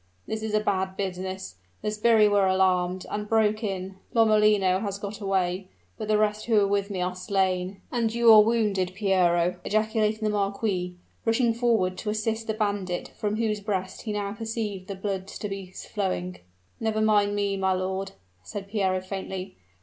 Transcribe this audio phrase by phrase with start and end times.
[0.25, 5.19] "This is a bad business the sbirri were alarmed, and broke in Lomellino has got
[5.21, 9.57] away, but the rest who were with me are slain" "And you are wounded, Piero,"
[9.63, 14.87] ejaculated the marquis, rushing forward to assist the bandit, from whose breast he now perceived
[14.87, 16.37] the blood to be flowing.
[16.79, 19.53] "Never mind me, my lord!" said Piero faintly.